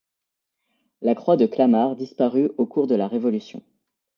La 1.03 1.13
croix 1.13 1.37
de 1.37 1.45
Clamart 1.45 1.95
disparut 1.95 2.49
au 2.57 2.65
cours 2.65 2.87
de 2.87 2.95
la 2.95 3.07
Révolution. 3.07 3.61